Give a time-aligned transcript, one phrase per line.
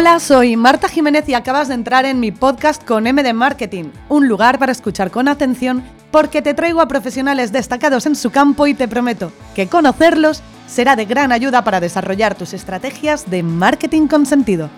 [0.00, 3.90] Hola, soy Marta Jiménez y acabas de entrar en mi podcast con M de Marketing,
[4.08, 8.66] un lugar para escuchar con atención porque te traigo a profesionales destacados en su campo
[8.66, 14.06] y te prometo que conocerlos será de gran ayuda para desarrollar tus estrategias de marketing
[14.06, 14.70] con sentido.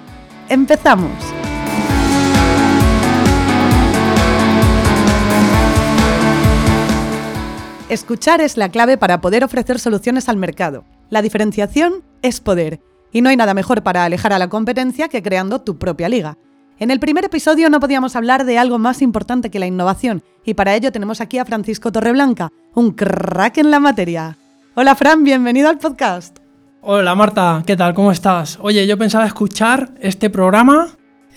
[0.49, 1.13] ¡Empezamos!
[7.89, 10.85] Escuchar es la clave para poder ofrecer soluciones al mercado.
[11.11, 12.81] La diferenciación es poder
[13.13, 16.39] y no hay nada mejor para alejar a la competencia que creando tu propia liga.
[16.79, 20.55] En el primer episodio no podíamos hablar de algo más importante que la innovación, y
[20.55, 24.37] para ello tenemos aquí a Francisco Torreblanca, un crack en la materia.
[24.75, 26.39] Hola Fran, bienvenido al podcast.
[26.81, 27.95] Hola Marta, ¿qué tal?
[27.95, 28.59] ¿Cómo estás?
[28.61, 30.89] Oye, yo pensaba escuchar este programa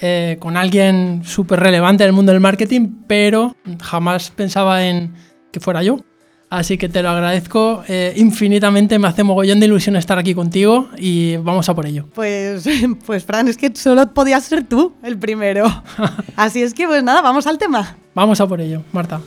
[0.01, 5.13] eh, con alguien súper relevante del mundo del marketing, pero jamás pensaba en
[5.51, 5.99] que fuera yo.
[6.49, 10.89] Así que te lo agradezco eh, infinitamente, me hace mogollón de ilusión estar aquí contigo
[10.97, 12.07] y vamos a por ello.
[12.13, 12.67] Pues,
[13.05, 15.65] pues Fran, es que solo podías ser tú el primero.
[16.35, 17.97] Así es que pues nada, vamos al tema.
[18.13, 19.19] Vamos a por ello, Marta.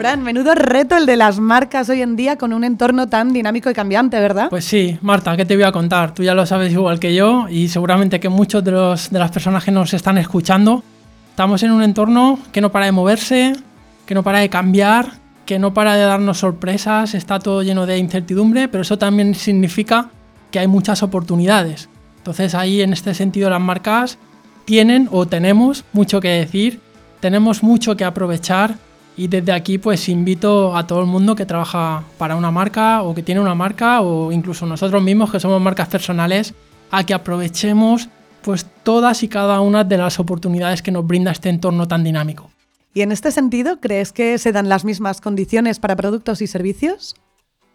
[0.00, 3.68] Fran, menudo reto el de las marcas hoy en día con un entorno tan dinámico
[3.68, 4.48] y cambiante, ¿verdad?
[4.48, 6.14] Pues sí, Marta, ¿qué te voy a contar?
[6.14, 9.30] Tú ya lo sabes igual que yo y seguramente que muchos de, los, de las
[9.30, 10.82] personas que nos están escuchando
[11.28, 13.52] estamos en un entorno que no para de moverse,
[14.06, 17.98] que no para de cambiar, que no para de darnos sorpresas, está todo lleno de
[17.98, 20.08] incertidumbre, pero eso también significa
[20.50, 21.90] que hay muchas oportunidades.
[22.16, 24.16] Entonces ahí en este sentido las marcas
[24.64, 26.80] tienen o tenemos mucho que decir,
[27.20, 28.76] tenemos mucho que aprovechar
[29.20, 33.14] y desde aquí pues invito a todo el mundo que trabaja para una marca o
[33.14, 36.54] que tiene una marca o incluso nosotros mismos que somos marcas personales
[36.90, 38.08] a que aprovechemos
[38.40, 42.50] pues todas y cada una de las oportunidades que nos brinda este entorno tan dinámico.
[42.94, 47.14] ¿Y en este sentido crees que se dan las mismas condiciones para productos y servicios?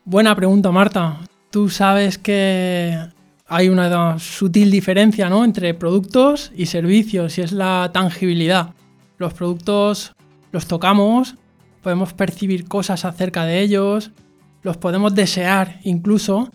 [0.03, 1.19] Buena pregunta, Marta.
[1.51, 2.97] Tú sabes que
[3.47, 5.45] hay una sutil diferencia ¿no?
[5.45, 8.71] entre productos y servicios y es la tangibilidad.
[9.19, 10.15] Los productos
[10.55, 11.35] los tocamos,
[11.85, 14.09] podemos percibir cosas acerca de ellos,
[14.63, 16.49] los podemos desear incluso.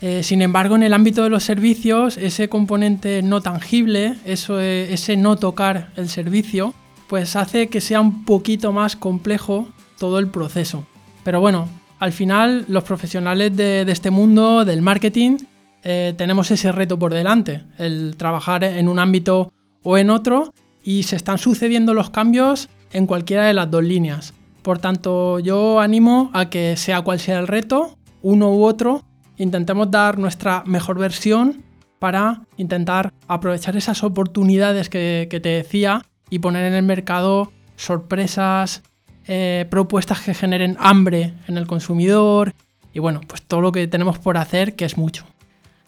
[0.00, 4.90] Eh, sin embargo, en el ámbito de los servicios, ese componente no tangible, eso, eh,
[4.90, 6.72] ese no tocar el servicio,
[7.10, 10.86] pues hace que sea un poquito más complejo todo el proceso.
[11.24, 15.36] Pero bueno, al final los profesionales de, este mundo, del marketing,
[15.82, 19.52] eh, tenemos ese reto por delante, el trabajar en un ámbito
[19.82, 24.32] o en otro, y se están sucediendo los cambios en cualquiera de las dos líneas.
[24.62, 29.04] Por tanto, yo animo a que sea cual sea el reto, uno u otro,
[29.38, 31.62] intentemos dar nuestra mejor versión
[31.98, 38.82] para intentar aprovechar esas oportunidades que, te decía y poner en el mercado sorpresas,
[39.26, 42.52] eh, propuestas que generen hambre en el consumidor
[42.92, 45.24] y bueno, pues todo lo que tenemos por hacer, que es mucho.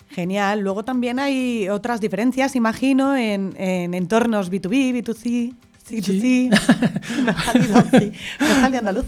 [0.09, 0.61] Genial.
[0.61, 5.55] Luego también hay otras diferencias, imagino, en, en entornos B2B, B2C.
[6.01, 6.51] Sí, sí.
[8.71, 9.05] Me andaluz.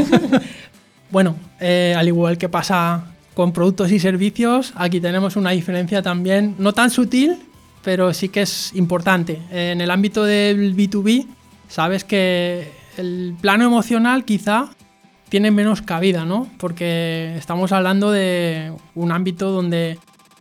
[1.10, 6.56] bueno, eh, al igual que pasa con productos y servicios, aquí tenemos una diferencia también,
[6.58, 7.38] no tan sutil,
[7.82, 9.40] pero sí que es importante.
[9.50, 11.26] En el ámbito del B2B,
[11.68, 14.68] sabes que el plano emocional quizá
[15.30, 16.48] tiene menos cabida, ¿no?
[16.58, 19.98] Porque estamos hablando de un ámbito donde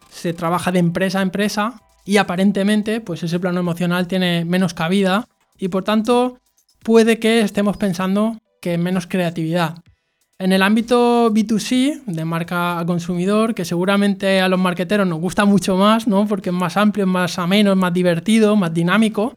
[0.10, 5.28] se trabaja de empresa a empresa y aparentemente pues ese plano emocional tiene menos cabida
[5.58, 6.40] y por tanto
[6.84, 9.76] puede que estemos pensando que menos creatividad.
[10.40, 15.46] En el ámbito B2C, de marca a consumidor, que seguramente a los marqueteros nos gusta
[15.46, 16.28] mucho más, ¿no?
[16.28, 19.36] porque es más amplio, es más ameno, es más divertido, más dinámico,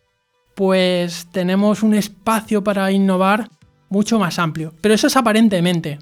[0.55, 3.49] pues tenemos un espacio para innovar
[3.89, 4.75] mucho más amplio.
[4.83, 5.99] Pero eso es aparentemente.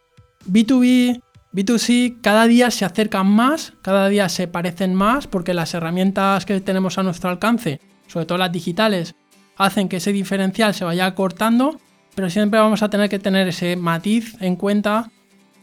[0.50, 1.22] B2B,
[1.52, 6.60] B2C cada día se acercan más, cada día se parecen más, porque las herramientas que
[6.60, 9.14] tenemos a nuestro alcance, sobre todo las digitales,
[9.58, 11.78] hacen que ese diferencial se vaya cortando,
[12.14, 15.10] pero siempre vamos a tener que tener ese matiz en cuenta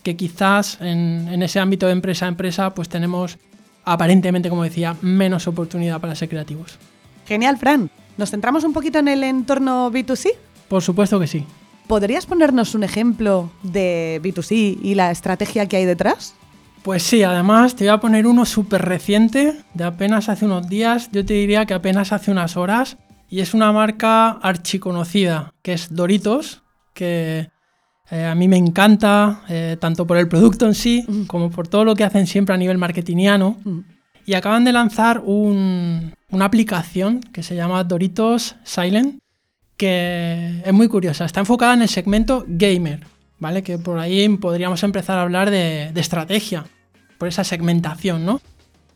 [0.04, 3.40] que quizás en, en ese ámbito de empresa a empresa pues tenemos
[3.86, 6.78] aparentemente, como decía, menos oportunidad para ser creativos.
[7.26, 7.90] Genial, Fran.
[8.18, 10.32] ¿Nos centramos un poquito en el entorno B2C?
[10.68, 11.46] Por supuesto que sí.
[11.88, 16.34] ¿Podrías ponernos un ejemplo de B2C y la estrategia que hay detrás?
[16.82, 21.10] Pues sí, además te voy a poner uno súper reciente, de apenas hace unos días,
[21.12, 22.98] yo te diría que apenas hace unas horas,
[23.30, 26.64] y es una marca archiconocida, que es Doritos,
[26.94, 27.50] que
[28.12, 31.24] eh, a mí me encanta, eh, tanto por el producto en sí, mm.
[31.26, 33.58] como por todo lo que hacen siempre a nivel marketingiano.
[33.64, 33.80] Mm.
[34.28, 39.20] Y acaban de lanzar una aplicación que se llama Doritos Silent,
[39.78, 41.26] que es muy curiosa.
[41.26, 43.06] Está enfocada en el segmento gamer.
[43.40, 43.64] ¿vale?
[43.64, 46.66] Que por ahí podríamos empezar a hablar de, de estrategia,
[47.18, 48.42] por esa segmentación, ¿no?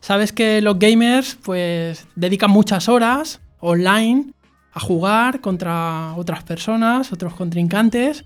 [0.01, 4.33] Sabes que los gamers pues dedican muchas horas online
[4.73, 8.25] a jugar contra otras personas, otros contrincantes,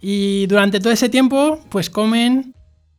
[0.00, 2.54] y durante todo ese tiempo pues comen,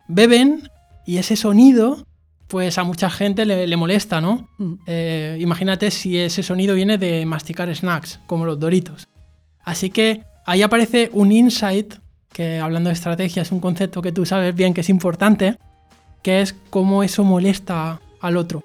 [0.07, 0.69] beben,
[1.06, 2.06] y ese sonido
[2.48, 4.50] pues a mucha gente le, molesta, ¿no?
[4.57, 4.74] Mm.
[4.86, 9.07] Eh, imagínate si ese sonido viene de masticar snacks, como los doritos.
[9.63, 11.95] Así que ahí aparece un insight,
[12.34, 15.57] que hablando de estrategia es un concepto que tú sabes bien que es importante,
[16.22, 18.63] que es cómo eso molesta al otro.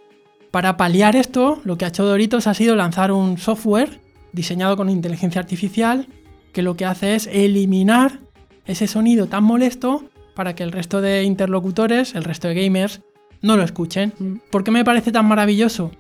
[0.57, 4.01] Para paliar esto, lo que ha hecho Doritos ha sido lanzar un software
[4.33, 6.07] diseñado con inteligencia artificial
[6.55, 8.21] que lo que hace es eliminar
[8.65, 13.03] ese sonido tan molesto para que el resto de interlocutores, el resto de gamers,
[13.43, 14.15] no lo escuchen.
[14.19, 14.37] Mm.
[14.51, 15.91] ¿Por qué me parece tan maravilloso?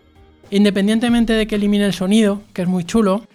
[0.48, 3.26] Independientemente de que elimine el sonido, que es muy chulo,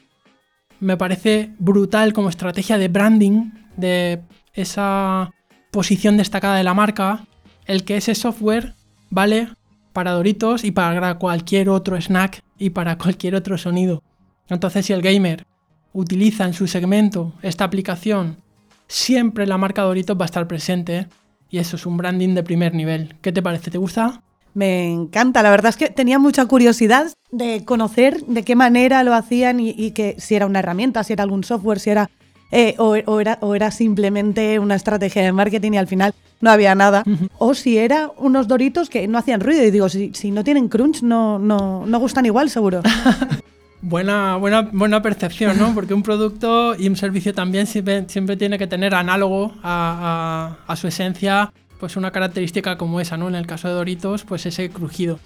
[0.79, 4.23] me parece brutal como estrategia de branding, de
[4.53, 5.29] esa
[5.69, 7.27] posición destacada de la marca,
[7.67, 8.73] el que ese software
[9.11, 9.49] vale
[9.93, 14.03] para Doritos y para cualquier otro snack y para cualquier otro sonido.
[14.47, 15.45] Entonces si el gamer
[15.93, 18.37] utiliza en su segmento esta aplicación,
[18.87, 21.07] siempre la marca Doritos va a estar presente
[21.49, 23.15] y eso es un branding de primer nivel.
[23.21, 23.71] ¿Qué te parece?
[23.71, 24.21] ¿Te gusta?
[24.53, 29.13] Me encanta, la verdad es que tenía mucha curiosidad de conocer de qué manera lo
[29.13, 32.09] hacían y, que si era una herramienta, si era algún software, si era,
[32.51, 36.75] eh, o, era, o era simplemente una estrategia de marketing y al final no había
[36.75, 37.03] nada.
[37.37, 39.63] O si era unos doritos que no hacían ruido.
[39.63, 42.81] Y digo, si, si no tienen crunch, no, no, no gustan igual, seguro.
[43.83, 45.73] Buena, buena, buena percepción, ¿no?
[45.73, 51.51] Porque un producto y un servicio también siempre, tiene que tener análogo a, su esencia,
[51.79, 53.27] pues una característica como esa, ¿no?
[53.27, 55.19] En el caso de Doritos, pues ese crujido.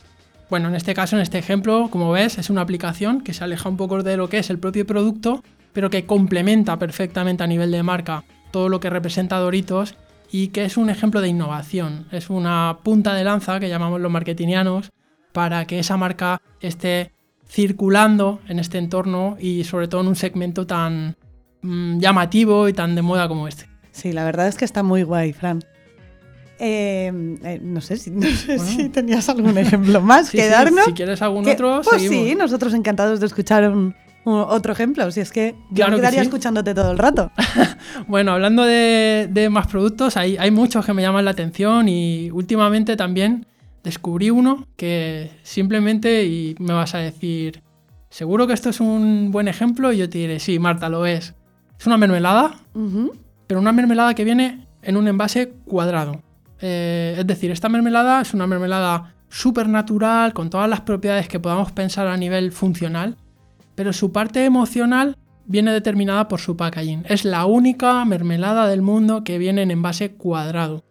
[0.49, 3.67] Bueno, en este caso, en este ejemplo, como ves, es una aplicación que se aleja
[3.67, 5.43] un poco de lo que es el propio producto,
[5.75, 9.95] pero que complementa perfectamente a nivel de marca todo lo que representa Doritos
[10.31, 12.07] y que es un ejemplo de innovación.
[12.11, 14.89] Es una punta de lanza que llamamos los marketingianos
[15.33, 17.11] para que esa marca esté
[17.45, 21.17] circulando en este entorno y sobre todo en un segmento tan
[21.61, 23.67] mm, llamativo y tan de moda como este.
[23.91, 25.61] Sí, la verdad es que está muy guay, Fran.
[26.57, 27.11] Eh,
[27.43, 28.11] eh, no sé, si,
[28.93, 30.85] tenías algún ejemplo más que darnos.
[30.85, 33.73] si quieres algún otro, pues sí, nosotros encantados de escuchar
[34.25, 35.09] otro ejemplo.
[35.11, 37.31] Si es que yo me quedaría escuchándote todo el rato.
[38.07, 42.31] bueno, hablando de, de más productos, hay, hay, muchos que me llaman la atención y
[42.31, 43.45] últimamente también
[43.83, 47.61] descubrí uno que simplemente, y me vas a decir,
[48.09, 51.35] seguro que esto es un buen ejemplo, y yo te diré, sí, Marta, lo es.
[51.79, 52.55] Es una mermelada,
[53.47, 56.21] pero una mermelada que viene en un envase cuadrado.
[56.61, 61.39] Eh, es decir, esta mermelada es una mermelada súper natural, con todas las propiedades que
[61.39, 63.17] podamos pensar a nivel funcional,
[63.75, 67.03] pero su parte emocional viene determinada por su packaging.
[67.07, 70.83] Es la única mermelada del mundo que viene en envase cuadrado.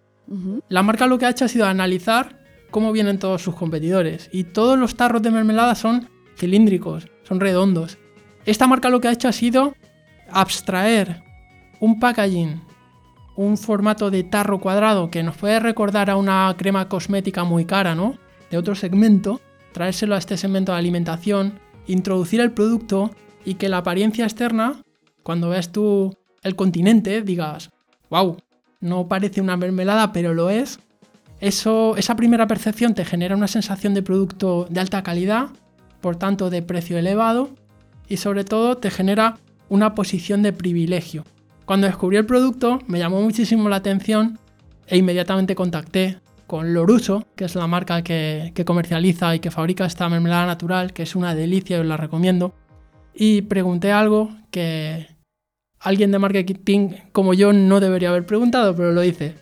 [0.68, 2.40] La marca lo que ha hecho ha sido analizar
[2.70, 4.30] cómo vienen todos sus competidores.
[4.32, 7.98] Y todos los tarros de mermelada son cilíndricos, son redondos.
[8.46, 9.74] Esta marca lo que ha hecho ha sido
[10.30, 11.22] abstraer
[11.80, 12.62] un packaging,
[13.36, 17.94] un formato de tarro cuadrado que nos puede recordar a una crema cosmética muy cara,
[17.94, 18.16] ¿no?
[18.50, 19.40] De otro segmento,
[19.72, 23.10] traérselo a este segmento de alimentación, introducir el producto
[23.44, 24.82] y que la apariencia externa,
[25.22, 27.70] cuando ves tú el continente, digas,
[28.10, 28.36] wow,
[28.80, 30.78] no parece una mermelada, pero lo es,
[31.40, 35.48] eso, esa primera percepción te genera una sensación de producto de alta calidad,
[36.00, 37.50] por tanto de precio elevado,
[38.08, 39.38] y sobre todo te genera
[39.68, 41.24] una posición de privilegio.
[41.64, 44.38] Cuando descubrí el producto me llamó muchísimo la atención
[44.86, 50.08] e inmediatamente contacté con Loruso, que es la marca que, comercializa y que fabrica esta
[50.08, 52.54] mermelada natural, que es una delicia y os la recomiendo.
[53.14, 55.08] Y pregunté algo que
[55.80, 59.34] alguien de marketing como yo no debería haber preguntado, pero lo hice.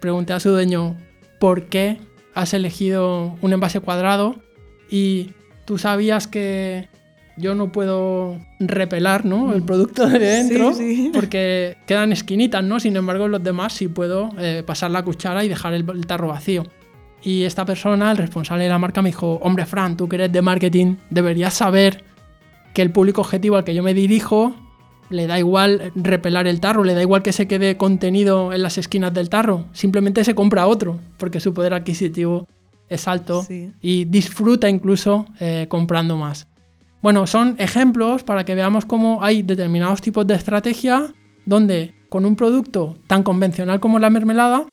[0.00, 0.96] Pregunté a su dueño,
[1.38, 1.98] por qué
[2.34, 4.36] has elegido un envase cuadrado
[4.88, 5.32] y
[5.64, 6.88] tú sabías que
[7.40, 9.52] yo no puedo repelar ¿no?
[9.52, 10.72] el producto de dentro
[11.12, 12.78] porque quedan esquinitas, ¿no?
[12.78, 16.28] Sin embargo, los demás sí puedo eh, pasar la cuchara y dejar el, el, tarro
[16.28, 16.64] vacío.
[17.22, 20.32] Y esta persona, el responsable de la marca, me dijo, hombre Fran, tú que eres
[20.32, 22.04] de marketing, deberías saber
[22.72, 24.54] que el público objetivo al que yo me dirijo
[25.10, 28.78] le da igual repelar el tarro, le da igual que se quede contenido en las
[28.78, 32.46] esquinas del tarro, simplemente se compra otro, porque su poder adquisitivo
[32.88, 33.46] es alto
[33.80, 36.48] y disfruta incluso eh, comprando más.
[37.02, 41.12] Bueno, son ejemplos para que veamos cómo hay determinados tipos de estrategia
[41.46, 44.66] donde con un producto tan convencional como la mermelada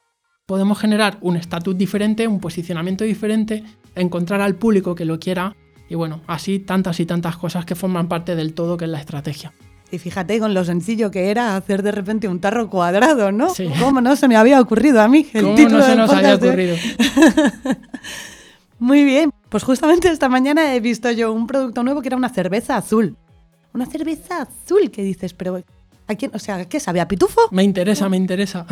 [0.45, 3.63] podemos generar un estatus diferente, un posicionamiento diferente,
[3.95, 5.55] encontrar al público que lo quiera
[5.89, 8.99] y bueno, así tantas y tantas cosas que forman parte del todo que es la
[8.99, 9.53] estrategia.
[9.89, 13.49] Y fíjate con lo sencillo que era hacer de repente un tarro cuadrado, ¿no?
[13.51, 13.69] Sí.
[13.79, 15.25] ¿Cómo no se me había ocurrido a mí?
[15.33, 16.75] El ¿Cómo título no se nos había de- ocurrido?
[18.79, 19.31] Muy bien.
[19.49, 23.15] Pues justamente esta mañana he visto yo un producto nuevo que era una cerveza azul.
[23.73, 25.61] Una cerveza azul que dices, pero
[26.07, 26.31] ¿a quién?
[26.33, 26.99] O sea, ¿qué sabe?
[26.99, 27.41] ¿A pitufo?
[27.51, 28.65] Me interesa, me interesa.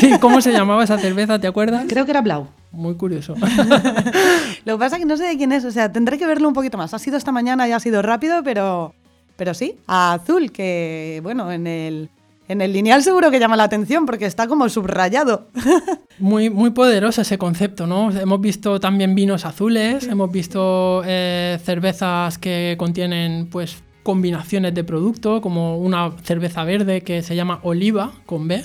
[0.00, 0.10] ¿Sí?
[0.20, 1.38] ¿cómo se llamaba esa cerveza?
[1.38, 1.86] ¿Te acuerdas?
[1.88, 2.48] Creo que era Blau.
[2.70, 3.34] Muy curioso.
[4.64, 6.48] Lo que pasa es que no sé de quién es, o sea, tendré que verlo
[6.48, 6.92] un poquito más.
[6.92, 8.94] Ha sido esta mañana y ha sido rápido, pero,
[9.36, 12.10] pero sí, a azul, que bueno, en el,
[12.48, 15.48] en el lineal seguro que llama la atención porque está como subrayado.
[16.18, 18.10] Muy, muy poderoso ese concepto, ¿no?
[18.10, 25.40] Hemos visto también vinos azules, hemos visto eh, cervezas que contienen, pues, combinaciones de producto,
[25.40, 28.64] como una cerveza verde que se llama oliva con B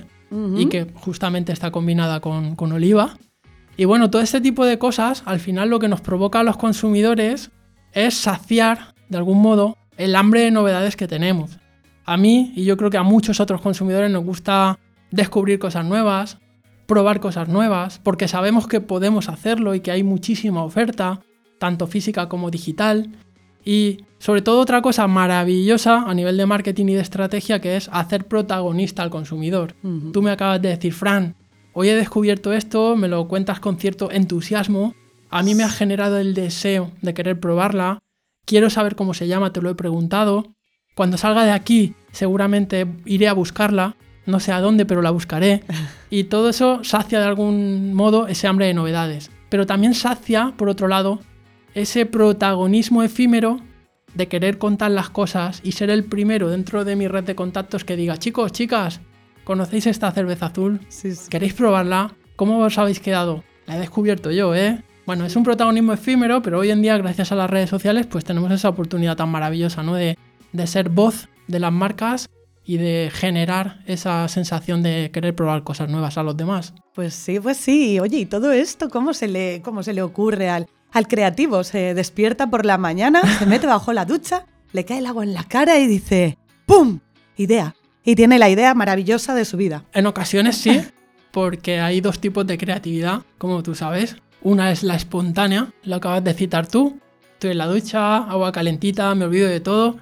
[0.57, 3.17] y que justamente está combinada con, con oliva.
[3.77, 6.57] Y bueno, todo este tipo de cosas, al final lo que nos provoca a los
[6.57, 7.51] consumidores
[7.91, 11.59] es saciar, de algún modo, el hambre de novedades que tenemos.
[12.05, 14.79] A mí, y yo creo que a muchos otros consumidores, nos gusta
[15.11, 16.39] descubrir cosas nuevas,
[16.85, 21.21] probar cosas nuevas, porque sabemos que podemos hacerlo y que hay muchísima oferta,
[21.59, 23.09] tanto física como digital.
[23.65, 27.89] Y sobre todo otra cosa maravillosa a nivel de marketing y de estrategia que es
[27.93, 29.75] hacer protagonista al consumidor.
[30.11, 31.35] Tú me acabas de decir, Fran,
[31.73, 34.95] hoy he descubierto esto, me lo cuentas con cierto entusiasmo,
[35.29, 37.99] a mí me ha generado el deseo de querer probarla,
[38.45, 40.53] quiero saber cómo se llama, te lo he preguntado.
[40.95, 43.95] Cuando salga de aquí, seguramente iré a buscarla,
[44.25, 45.63] no sé a dónde, pero la buscaré.
[46.09, 49.31] Y todo eso sacia de algún modo ese hambre de novedades.
[49.49, 51.21] Pero también sacia, por otro lado,
[51.73, 53.59] ese protagonismo efímero
[54.13, 57.83] de querer contar las cosas y ser el primero dentro de mi red de contactos
[57.83, 59.01] que diga, chicos, chicas,
[59.43, 60.81] ¿conocéis esta cerveza azul?
[60.89, 61.29] Sí, sí.
[61.31, 62.13] ¿Queréis probarla?
[62.35, 63.43] ¿Cómo os habéis quedado?
[63.65, 64.83] La he descubierto yo, ¿eh?
[65.05, 68.23] Bueno, es un protagonismo efímero, pero hoy en día, gracias a las redes sociales, pues
[68.23, 69.95] tenemos esa oportunidad tan maravillosa, ¿no?
[69.95, 70.17] De,
[70.53, 72.29] de ser voz de las marcas
[72.65, 76.73] y de generar esa sensación de querer probar cosas nuevas a los demás.
[76.93, 77.99] Pues sí, pues sí.
[77.99, 81.63] Oye, ¿y todo esto cómo se le, cómo se le ocurre al, al creativo?
[81.63, 85.33] Se despierta por la mañana, se mete bajo la ducha, le cae el agua en
[85.33, 86.99] la cara y dice ¡Pum!
[87.35, 87.75] Idea.
[88.05, 89.85] Y tiene la idea maravillosa de su vida.
[89.93, 90.81] En ocasiones sí,
[91.31, 94.17] porque hay dos tipos de creatividad, como tú sabes.
[94.41, 96.99] Una es la espontánea, lo acabas de citar tú.
[97.33, 99.97] Estoy en la ducha, agua calentita, me olvido de todo,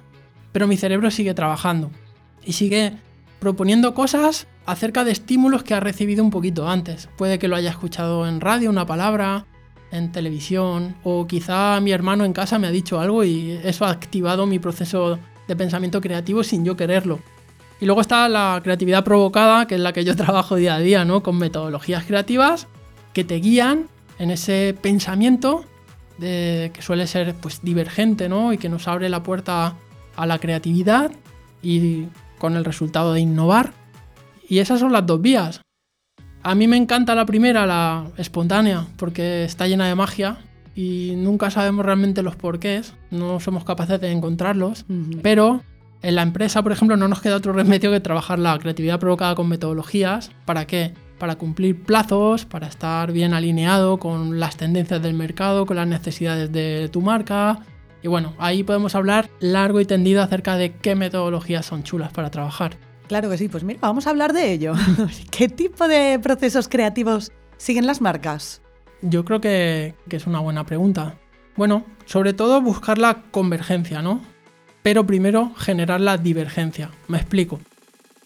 [0.52, 1.90] pero mi cerebro sigue trabajando
[2.44, 2.94] y sigue
[3.40, 7.08] proponiendo cosas acerca de estímulos que ha recibido un poquito antes.
[7.16, 9.46] Puede que lo haya escuchado en radio, una palabra,
[9.90, 13.90] en televisión, o quizá mi hermano en casa me ha dicho algo y eso ha
[13.90, 15.18] activado mi proceso
[15.48, 17.20] de pensamiento creativo sin yo quererlo.
[17.80, 21.04] Y luego está la creatividad provocada, que es la que yo trabajo día a día,
[21.04, 21.22] ¿no?
[21.22, 22.68] Con metodologías creativas
[23.12, 25.64] que te guían en ese pensamiento
[26.18, 28.52] de, que suele ser pues divergente, ¿no?
[28.52, 29.74] Y que nos abre la puerta
[30.16, 31.10] a la creatividad
[31.62, 32.06] y
[32.38, 33.72] con el resultado de innovar.
[34.48, 35.60] Y esas son las dos vías.
[36.42, 40.38] A mí me encanta la primera, la espontánea, porque está llena de magia
[40.74, 44.84] y nunca sabemos realmente los porqués, no somos capaces de encontrarlos,
[45.22, 45.62] pero
[46.02, 49.36] en la empresa, por ejemplo, no nos queda otro remedio que trabajar la creatividad provocada
[49.36, 50.32] con metodologías.
[50.44, 50.94] ¿Para qué?
[51.18, 56.50] Para cumplir plazos, para estar bien alineado con las tendencias del mercado, con las necesidades
[56.50, 57.60] de tu marca.
[58.02, 62.30] Y bueno, ahí podemos hablar largo y tendido acerca de qué metodologías son chulas para
[62.30, 62.76] trabajar.
[63.06, 64.74] Claro que sí, pues mira, vamos a hablar de ello.
[65.30, 68.60] ¿Qué tipo de procesos creativos siguen las marcas?
[69.02, 71.16] Yo creo que, que es una buena pregunta.
[71.56, 74.20] Bueno, sobre todo buscar la convergencia, ¿no?
[74.82, 76.90] Pero primero generar la divergencia.
[77.08, 77.60] Me explico.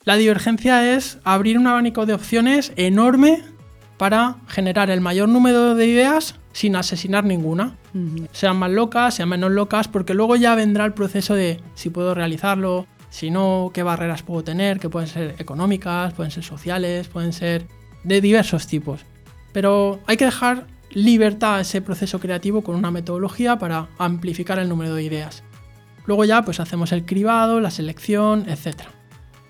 [0.05, 3.43] La divergencia es abrir un abanico de opciones enorme
[3.99, 7.77] para generar el mayor número de ideas sin asesinar ninguna.
[8.33, 12.15] Sean más locas, sean menos locas, porque luego ya vendrá el proceso de si puedo
[12.15, 17.35] realizarlo, si no, qué barreras puedo tener, que pueden ser económicas, pueden ser sociales, pueden
[17.35, 17.67] ser
[18.05, 19.03] de diversos tipos.
[19.53, 24.71] Pero hay que dejar libertad a ese proceso creativo con una metodología para amplificar el
[24.71, 25.43] número de ideas.
[26.07, 28.85] Luego ya pues hacemos el cribado, la selección, etc.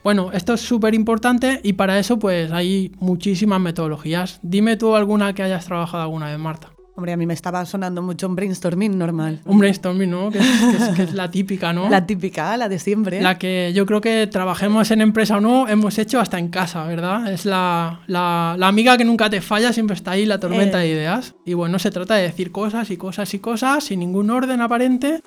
[0.02, 4.40] Bueno, esto es súper importante y para eso pues hay muchísimas metodologías.
[4.42, 6.75] Dime tú alguna que hayas trabajado alguna vez, Marta.
[6.98, 9.40] Hombre, a mí me estaba sonando mucho un brainstorming normal.
[9.44, 10.30] Un brainstorming, ¿no?
[10.30, 11.90] Que es, que es- que es la típica, ¿no?
[11.90, 13.20] La típica, la de siempre.
[13.20, 16.84] La que yo creo que trabajemos en empresa o no, hemos hecho hasta en casa,
[16.84, 17.30] ¿verdad?
[17.30, 20.86] Es la, la- la amiga que nunca te falla, siempre está ahí, la tormenta Eh.
[20.88, 21.34] de ideas.
[21.44, 25.20] Y bueno, se trata de decir cosas y cosas y cosas sin ningún orden aparente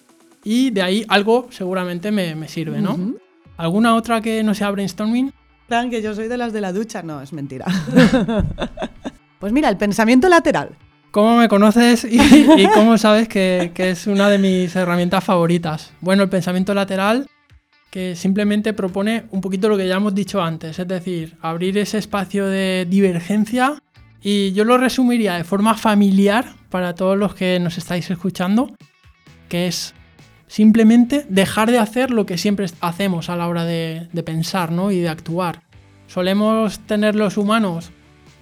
[0.43, 2.93] y de ahí algo seguramente me, me sirve, ¿no?
[2.95, 3.19] Ujú.
[3.57, 5.31] ¿Alguna otra que no sea brainstorming?
[5.67, 7.03] Plan, que yo soy de las de la ducha.
[7.03, 7.65] No, es mentira.
[9.39, 10.69] pues mira, el pensamiento lateral.
[11.12, 15.92] ¿Cómo me conoces y, y cómo sabes que, es una de mis herramientas favoritas?
[16.01, 17.28] Bueno, el pensamiento lateral
[17.89, 21.98] que simplemente propone un poquito lo que ya hemos dicho antes, es decir, abrir ese
[21.98, 23.82] espacio de divergencia
[24.22, 28.75] y yo lo resumiría de forma familiar para todos los que nos estáis escuchando,
[29.48, 29.96] que es
[30.46, 34.92] simplemente dejar de hacer lo que siempre hacemos a la hora de, pensar ¿no?
[34.92, 35.63] y de actuar.
[36.06, 37.89] Solemos tener los humanos,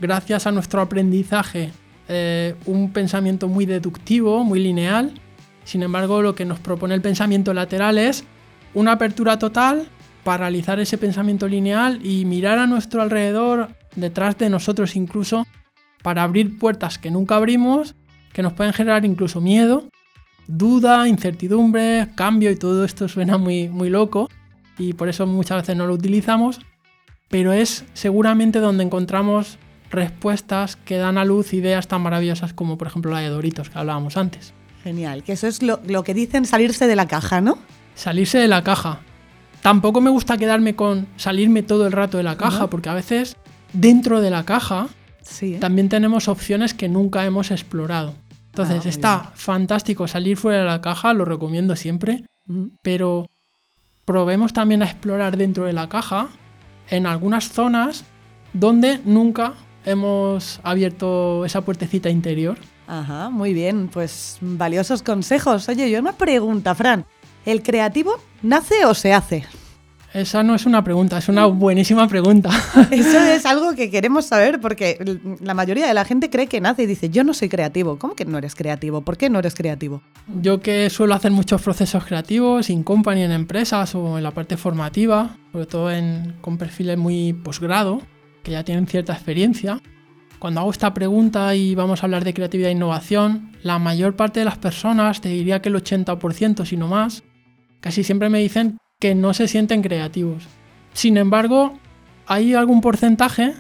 [0.01, 1.71] gracias a nuestro aprendizaje,
[2.07, 5.13] eh, un pensamiento muy deductivo, muy lineal.
[5.63, 8.23] Sin embargo, lo que nos propone el pensamiento lateral es
[8.73, 9.87] una apertura total,
[10.23, 15.45] paralizar ese pensamiento lineal y mirar a nuestro alrededor, detrás de nosotros incluso,
[16.03, 17.95] para abrir puertas que nunca abrimos,
[18.33, 19.89] que nos pueden generar incluso miedo,
[20.47, 24.29] duda, incertidumbre, cambio y todo esto suena muy, muy loco
[24.77, 26.59] y por eso muchas veces no lo utilizamos,
[27.29, 29.57] pero es seguramente donde encontramos
[29.89, 33.79] respuestas que dan a luz ideas tan maravillosas como por ejemplo la de Doritos que
[33.79, 34.53] hablábamos antes.
[34.83, 37.57] Genial, que eso es lo, lo que dicen salirse de la caja, ¿no?
[37.95, 38.99] Salirse de la caja.
[39.61, 43.35] Tampoco me gusta quedarme con salirme todo el rato de la caja, porque a veces
[43.73, 44.87] dentro de la caja
[45.41, 45.57] ¿eh?
[45.59, 48.13] también tenemos opciones que nunca hemos explorado.
[48.47, 52.67] Entonces Ah, está fantástico salir fuera de la caja, lo recomiendo siempre, Mm.
[52.81, 53.27] pero
[54.05, 56.29] probemos también a explorar dentro de la caja
[56.89, 58.05] en algunas zonas
[58.53, 59.53] donde nunca
[59.87, 62.57] hemos abierto esa puertecita interior.
[62.87, 65.67] Ajá, muy bien, pues valiosos consejos.
[65.69, 67.05] Oye, yo una pregunta, Fran.
[67.45, 69.45] ¿El creativo nace o se hace?
[70.13, 72.49] Esa no es una pregunta, es una buenísima pregunta.
[72.91, 74.97] Eso es algo que queremos saber porque
[75.41, 77.99] la mayoría de la gente cree que nace y dice, yo no soy creativo.
[77.99, 79.01] ¿Cómo que no eres creativo?
[79.01, 80.01] ¿Por qué no eres creativo?
[80.41, 84.57] Yo que suelo hacer muchos procesos creativos, in company en empresas o en la parte
[84.57, 88.01] formativa, sobre todo en, con perfiles muy posgrado,
[88.47, 89.81] que ya tienen cierta experiencia,
[90.39, 94.39] cuando hago esta pregunta y vamos a hablar de creatividad e innovación, la mayor parte
[94.39, 97.23] de las personas, te diría que el 80%, si no más,
[97.81, 100.47] casi siempre me dicen que no se sienten creativos.
[100.93, 101.77] Sin embargo,
[102.25, 103.53] hay algún porcentaje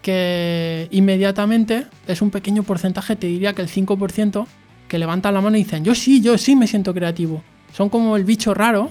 [0.00, 4.46] que inmediatamente es un pequeño porcentaje, te diría que el 5%,
[4.88, 7.42] que levantan la mano y dicen, yo sí, yo sí me siento creativo.
[7.74, 8.88] Son como el bicho raro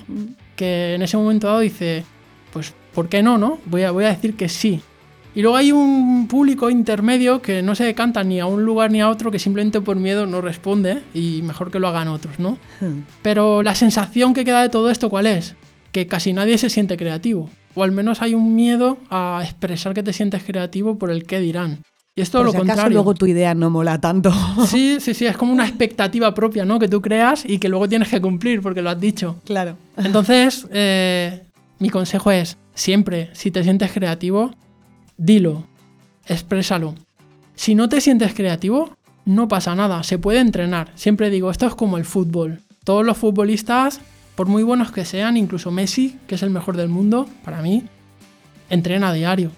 [0.56, 2.06] que en ese momento dado dice,
[2.54, 3.58] pues, ¿por qué no, no?
[3.66, 4.84] Voy a, voy a decir que sí.
[5.36, 9.02] Y luego hay un público intermedio que no se decanta ni a un lugar ni
[9.02, 12.58] a otro, que simplemente por miedo no responde y mejor que lo hagan otros, ¿no?
[13.22, 15.56] Pero la sensación que queda de todo esto, ¿cuál es?
[15.92, 17.50] Que casi nadie se siente creativo.
[17.76, 21.42] O al menos hay un miedo a expresar que te sientes creativo por el qué
[21.42, 21.80] dirán.
[22.16, 22.94] Y esto lo si acaso contrario.
[22.94, 24.32] luego tu idea no mola tanto.
[24.68, 26.80] Sí, sí, sí, es como una expectativa propia, ¿no?
[26.80, 29.36] Que tú creas y que luego tienes que cumplir porque lo has dicho.
[29.44, 29.76] claro.
[29.98, 31.42] Entonces, eh,
[31.80, 34.56] mi consejo es, siempre, si te sientes creativo,
[35.18, 35.66] dilo,
[36.26, 36.96] exprésalo.
[37.56, 40.92] Si no te sientes creativo, no pasa nada, se puede entrenar.
[40.96, 42.62] Siempre digo, esto es como el fútbol.
[42.84, 44.02] Todos los futbolistas,
[44.36, 47.84] por muy buenos que sean, incluso Messi, que es el mejor del mundo, para mí,
[48.70, 49.52] entrena a diario.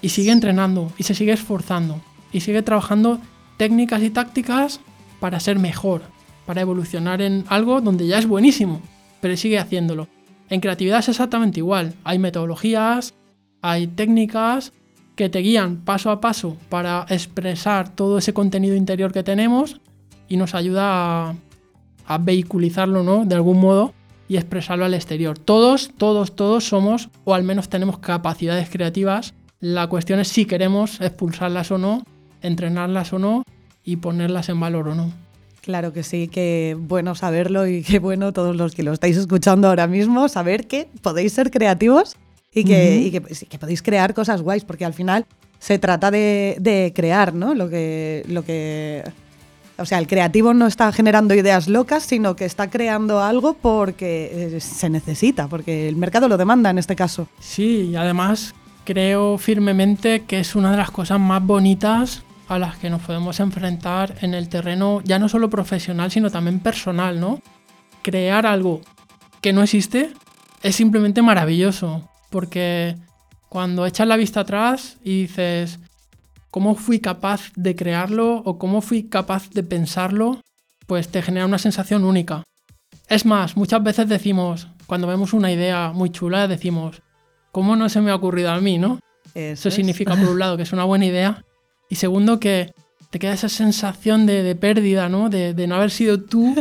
[0.00, 2.00] Y sigue entrenando, y se sigue esforzando,
[2.32, 3.20] y sigue trabajando
[3.56, 4.80] técnicas y tácticas
[5.20, 6.02] para ser mejor,
[6.46, 8.80] para evolucionar en algo donde ya es buenísimo,
[9.20, 10.08] pero sigue haciéndolo.
[10.48, 11.94] En creatividad es exactamente igual.
[12.04, 13.14] Hay metodologías,
[13.60, 14.72] hay técnicas
[15.16, 19.80] que te guían paso a paso para expresar todo ese contenido interior que tenemos
[20.28, 21.34] y nos ayuda a,
[22.06, 23.24] a vehiculizarlo, ¿no?
[23.24, 23.92] De algún modo
[24.28, 25.38] y expresarlo al exterior.
[25.38, 29.34] Todos, todos, todos somos, o al menos tenemos capacidades creativas.
[29.60, 32.04] La cuestión es si queremos expulsarlas o no,
[32.40, 33.42] entrenarlas o no
[33.84, 35.12] y ponerlas en valor o no.
[35.60, 39.68] Claro que sí, qué bueno saberlo y qué bueno todos los que lo estáis escuchando
[39.68, 42.16] ahora mismo, saber que podéis ser creativos
[42.54, 45.26] y que, y que- sí, que podéis crear cosas guays, porque al final
[45.58, 47.54] se trata de, de crear, ¿no?
[47.54, 49.04] Lo que, lo que.
[49.78, 54.30] O sea, el creativo no está generando ideas locas, sino que está creando algo porque
[54.56, 57.26] eh, se necesita, porque el mercado lo demanda en este caso.
[57.40, 62.76] Sí, y además creo firmemente que es una de las cosas más bonitas a las
[62.76, 67.40] que nos podemos enfrentar en el terreno ya no solo profesional, sino también personal, ¿no?
[68.02, 68.80] Crear algo
[69.40, 70.10] que no existe
[70.62, 72.96] es simplemente maravilloso, porque
[73.48, 75.78] cuando echas la vista atrás y dices,
[76.50, 80.40] ¿cómo fui capaz de crearlo o cómo fui capaz de pensarlo?
[80.88, 82.42] Pues te genera una sensación única.
[83.08, 87.02] Es más, muchas veces decimos, cuando vemos una idea muy chula, decimos,
[87.52, 88.98] ¿cómo no se me ha ocurrido a mí, no?
[89.34, 89.74] Eso es.
[89.74, 91.44] significa, por un lado, que es una buena idea,
[91.88, 92.72] y segundo, que
[93.10, 95.28] te queda esa sensación de, de pérdida, ¿no?
[95.28, 96.54] De, de no haber sido tú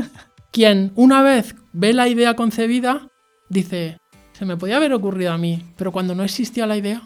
[0.52, 3.08] quien, una vez ve la idea concebida,
[3.48, 4.01] dice,
[4.42, 7.04] se me podía haber ocurrido a mí, pero cuando no existía la idea,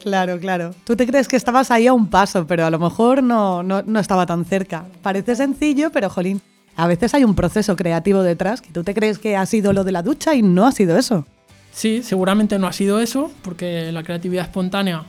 [0.00, 0.76] Claro, claro.
[0.84, 3.82] Tú te crees que estabas ahí a un paso, pero a lo mejor no, no,
[3.82, 4.84] no estaba tan cerca.
[5.02, 6.40] Parece sencillo, pero jolín,
[6.76, 9.82] a veces hay un proceso creativo detrás que tú te crees que ha sido lo
[9.82, 11.26] de la ducha y no ha sido eso.
[11.72, 15.02] Sí, seguramente no ha sido eso, porque la creatividad espontánea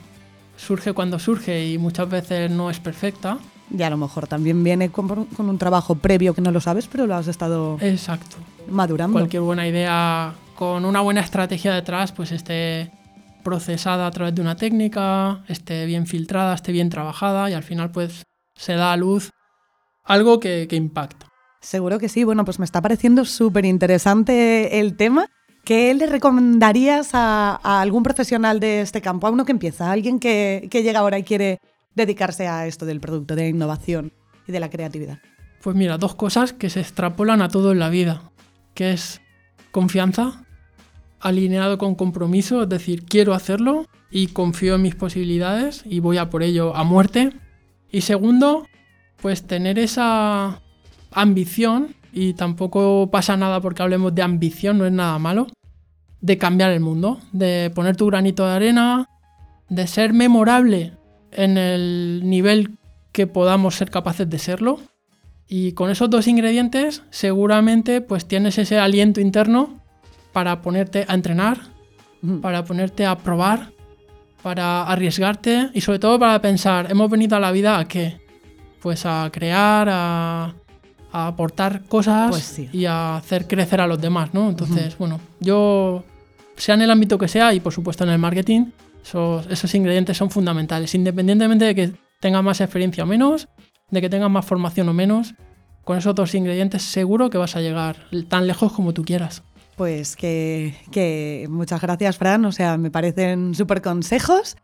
[0.58, 3.38] surge cuando surge y muchas veces no es perfecta.
[3.70, 6.88] Y a lo mejor también viene con, con un trabajo previo que no lo sabes,
[6.88, 8.38] pero lo has estado Exacto.
[8.72, 9.20] madurando.
[9.20, 12.92] Cualquier buena idea con una buena estrategia detrás, pues esté
[13.46, 17.92] procesada a través de una técnica, esté bien filtrada, esté bien trabajada y al final
[17.92, 18.24] pues
[18.56, 19.30] se da a luz
[20.04, 21.28] algo que, que impacta.
[21.62, 22.26] Seguro que sí.
[22.26, 25.28] Bueno, pues me está pareciendo súper interesante el tema.
[25.64, 29.28] ¿Qué le recomendarías a, a algún profesional de este campo?
[29.28, 31.60] A uno que empieza, a alguien que, que llega ahora y quiere
[31.96, 34.12] dedicarse a esto del producto, de la innovación
[34.46, 35.20] y de la creatividad.
[35.64, 38.30] Pues mira, dos cosas que se extrapolan a todo en la vida,
[38.74, 39.22] que es
[39.72, 40.46] confianza,
[41.20, 46.30] alineado con compromiso, es decir, quiero hacerlo y confío en mis posibilidades y voy a
[46.30, 47.34] por ello a muerte.
[47.92, 48.68] Y segundo,
[49.22, 50.62] pues tener esa
[51.12, 55.48] ambición, y tampoco pasa nada porque hablemos de ambición, no es nada malo,
[56.22, 59.08] de cambiar el mundo, de poner tu granito de arena,
[59.70, 60.94] de ser memorable
[61.32, 62.78] en el nivel
[63.12, 64.80] que podamos ser capaces de serlo.
[65.48, 69.79] Y con esos dos ingredientes seguramente pues tienes ese aliento interno
[70.34, 71.60] para ponerte a entrenar,
[72.42, 73.72] para ponerte a probar,
[74.44, 78.22] para arriesgarte y sobre todo para pensar, hemos venido a la vida a qué?
[78.82, 80.54] Pues a crear, a,
[81.12, 82.70] a aportar cosas Pues sí.
[82.72, 84.50] y a hacer crecer a los demás, ¿no?
[84.50, 86.04] Entonces, bueno, yo,
[86.56, 88.68] sea en el ámbito que sea y por supuesto en el marketing,
[89.04, 93.48] esos, esos ingredientes son fundamentales, independientemente de que tengas más experiencia o menos,
[93.90, 95.34] de que tengas más formación o menos,
[95.84, 97.96] con esos dos ingredientes seguro que vas a llegar
[98.28, 99.42] tan lejos como tú quieras.
[99.80, 102.44] Pues que, que muchas gracias, Fran.
[102.44, 104.58] O sea, me parecen súper consejos.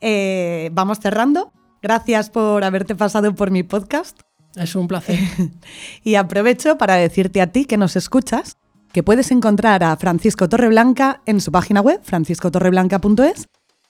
[0.00, 1.52] Eh, vamos cerrando.
[1.82, 4.20] Gracias por haberte pasado por mi podcast.
[4.54, 5.18] Es un placer.
[6.04, 8.58] Y aprovecho para decirte a ti que nos escuchas
[8.92, 13.48] que puedes encontrar a Francisco Torreblanca en su página web, franciscotorreblanca.es,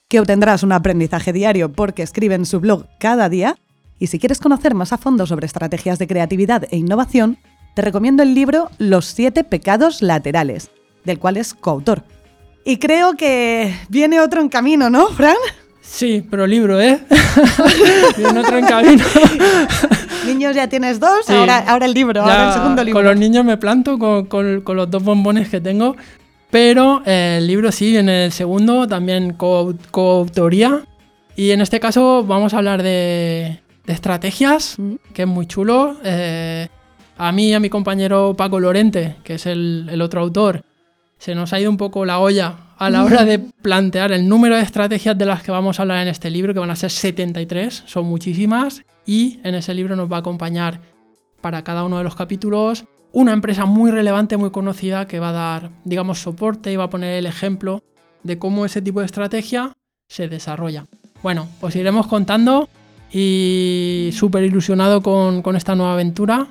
[0.08, 3.54] que obtendrás un aprendizaje diario porque escribe en su blog cada día.
[3.98, 7.36] Y si quieres conocer más a fondo sobre estrategias de creatividad e innovación,
[7.80, 10.70] te recomiendo el libro Los siete pecados laterales,
[11.06, 12.02] del cual es coautor.
[12.62, 15.36] Y creo que viene otro en camino, ¿no, Fran?
[15.80, 17.00] Sí, pero libro, ¿eh?
[18.18, 19.02] Viene otro en camino.
[20.26, 21.32] Niños ya tienes dos, Sí.
[21.32, 22.98] ahora, ahora el libro, ahora el segundo libro.
[22.98, 25.96] Con los niños me planto con, con- con los dos bombones que tengo.
[26.50, 30.82] Pero eh, el libro sí, viene el segundo, también co- coautoría.
[31.34, 34.96] Y en este caso vamos a hablar de, de estrategias, Mm.
[35.14, 35.96] que es muy chulo.
[36.04, 36.68] Eh,
[37.20, 40.64] a mí y a mi compañero Paco Lorente, que es el, el otro autor,
[41.18, 44.56] se nos ha ido un poco la olla a la hora de plantear el número
[44.56, 46.90] de estrategias de las que vamos a hablar en este libro, que van a ser
[46.90, 50.80] 73, son muchísimas, y en ese libro nos va a acompañar
[51.42, 55.32] para cada uno de los capítulos una empresa muy relevante, muy conocida, que va a
[55.32, 57.82] dar, digamos, soporte y va a poner el ejemplo
[58.22, 59.72] de cómo ese tipo de estrategia
[60.08, 60.86] se desarrolla.
[61.22, 62.70] Bueno, os iremos contando
[63.12, 66.46] y súper ilusionado con, con esta nueva aventura.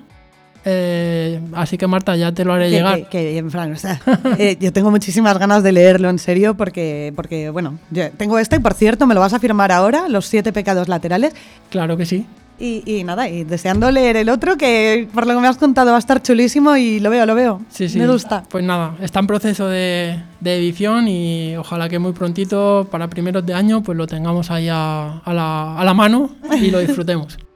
[0.66, 3.10] Eh, así que Marta, ya te lo haré Que- llegar.
[3.10, 4.00] que- que o sea,
[4.38, 8.58] eh, yo tengo muchísimas ganas de leerlo en serio porque, porque bueno, yo tengo este
[8.58, 11.34] y por cierto me lo vas a firmar ahora, Los siete pecados laterales.
[11.70, 12.26] Claro que sí.
[12.62, 15.92] Y, y nada, y deseando leer el otro que por lo que me has contado
[15.92, 17.62] va a estar chulísimo y lo veo, lo veo.
[17.70, 17.98] Sí, sí.
[17.98, 18.44] Me gusta.
[18.50, 23.46] Pues nada, está en proceso de, de edición y ojalá que muy prontito, para primeros
[23.46, 27.38] de año, pues lo tengamos ahí a, a la, a la mano y lo disfrutemos.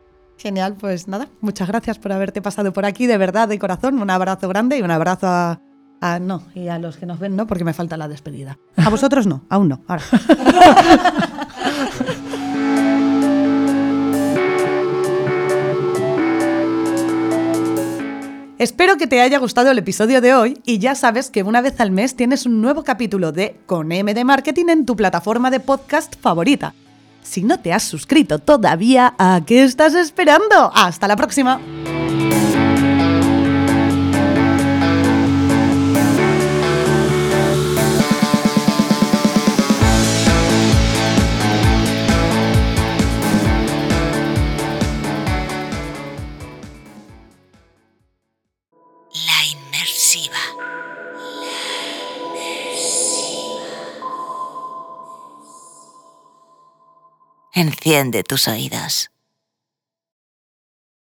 [0.44, 3.98] Genial, pues nada, muchas gracias por haberte pasado por aquí, de verdad, de corazón.
[4.02, 5.62] Un abrazo grande y un abrazo a,
[6.02, 8.58] a- no, y a los que nos ven no, porque me falta la despedida.
[8.76, 9.82] A vosotros no, aún no.
[9.88, 10.04] Ahora.
[18.60, 21.80] Espero que te haya gustado el episodio de hoy y ya sabes que una vez
[21.82, 25.60] al mes tienes un nuevo capítulo de Con M de Marketing en tu plataforma de
[25.60, 26.74] podcast favorita.
[27.24, 30.72] Si no te has suscrito todavía, ¿a qué estás esperando?
[30.74, 31.60] ¡Hasta la próxima!
[57.56, 59.13] Enciende tus oídos.